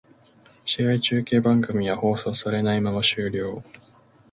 [0.65, 3.63] 試合中継番組は放送されないまま終了